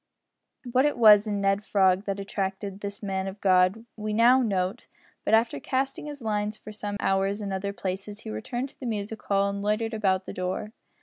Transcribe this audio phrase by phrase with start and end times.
[0.71, 4.87] What it was in Ned Frog that attracted this man of God we know note
[5.23, 8.87] but, after casting his lines for some hours in other places, he returned to the
[8.87, 10.73] music hall and loitered about the door.